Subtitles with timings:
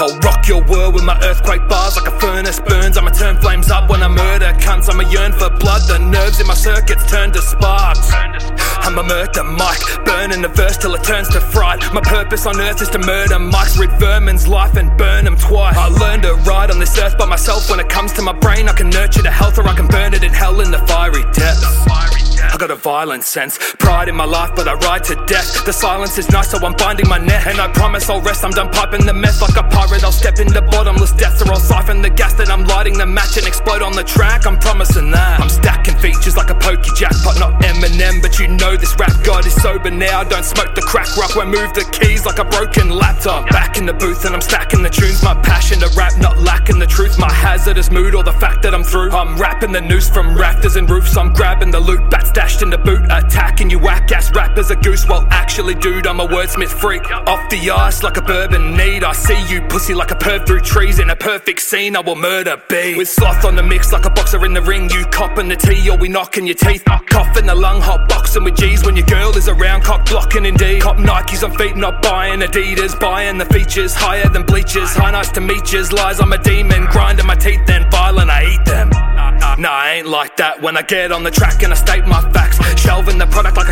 [0.00, 2.96] I'll rock your world with my earthquake bars like a furnace burns.
[2.96, 4.88] I'ma turn flames up when I murder cunts.
[4.88, 5.82] I'ma yearn for blood.
[5.88, 8.10] The nerves in my circuits turn to sparks.
[8.80, 11.82] I'm a murder mic, burning the verse till it turns to fright.
[11.92, 15.76] My purpose on earth is to murder mics, rid vermin's life and burn them twice.
[15.76, 17.68] I learned to ride on this earth by myself.
[17.68, 20.14] When it comes to my brain, I can nurture the health or I can burn
[20.14, 22.29] it in hell in the fiery depths.
[22.60, 25.64] Got a violent sense, pride in my life, but I ride to death.
[25.64, 27.46] The silence is nice, so I'm binding my neck.
[27.46, 30.04] And I promise I'll rest, I'm done piping the meth like a pirate.
[30.04, 33.38] I'll step into bottomless depths, or I'll siphon the gas that I'm lighting the match
[33.38, 34.46] and explode on the track.
[34.46, 35.40] I'm promising that.
[35.40, 39.46] I'm stacking features like a pokey jackpot, not Eminem, but you know this rap god
[39.46, 40.24] is sober now.
[40.24, 43.48] Don't smoke the crack rock, won't move the keys like a broken laptop.
[43.50, 45.22] Back in the booth and I'm stacking the tunes.
[45.22, 47.18] My passion to rap, not lacking the truth.
[47.18, 49.10] My hazardous mood or the fact that I'm through.
[49.10, 51.16] I'm rapping the noose from rafters and roofs.
[51.16, 53.99] I'm grabbing the loot, bat stashed in the boot, attacking you whack
[54.50, 55.06] ass rappers a goose.
[55.08, 57.10] Well, actually, dude, I'm a wordsmith freak.
[57.10, 59.04] Off the ice like a bourbon need.
[59.04, 61.96] I see you pussy like a perv through trees in a perfect scene.
[61.96, 64.90] I will murder B with sloth on the mix like a boxer in the ring.
[64.90, 66.84] You copping the tea or we knocking your teeth.
[66.84, 69.82] Coughing the lung, hot boxing with G's when your girl is around.
[69.82, 70.82] Cock blocking indeed.
[70.82, 72.98] Cop Nikes on feet, not buying Adidas.
[72.98, 74.94] Buying the features higher than bleachers.
[74.94, 75.92] High nice to meet yous.
[75.92, 76.86] Lies, I'm a demon.
[76.86, 78.90] Grinding my teeth, then violent, I eat them.
[79.58, 82.20] Nah, I ain't like that when I get on the track and I state my
[82.32, 82.58] facts.
[82.80, 83.68] Shelving the product like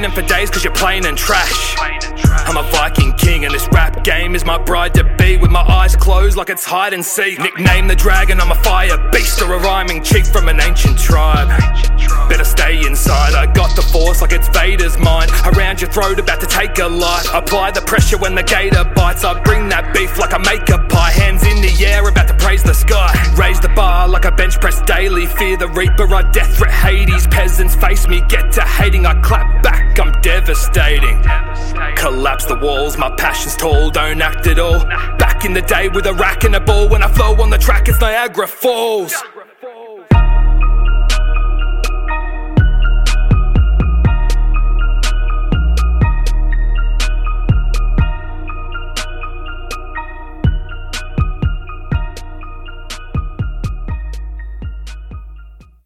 [0.00, 1.76] For days cause you're plain and trash.
[1.78, 5.36] I'm a Viking king and this rap game is my bride to be.
[5.36, 7.38] With my eyes closed like it's hide and seek.
[7.38, 11.48] Nickname the dragon, I'm a fire beast or a rhyming cheek from an ancient tribe.
[12.30, 15.30] Better stay inside, I got the force like it's Vader's mind.
[15.44, 17.26] Around your throat, about to take a life.
[17.34, 19.22] Apply the pressure when the gator bites.
[19.22, 21.10] I bring that beef like I make a pie.
[21.10, 21.49] Hands in
[24.10, 25.26] like a bench press daily.
[25.26, 27.26] Fear the reaper, I death threat Hades.
[27.28, 29.06] Peasants face me, get to hating.
[29.06, 31.22] I clap back, I'm devastating.
[31.96, 34.84] Collapse the walls, my passion's tall, don't act at all.
[35.18, 37.58] Back in the day with a rack and a ball, when I flow on the
[37.58, 39.14] track, it's Niagara Falls.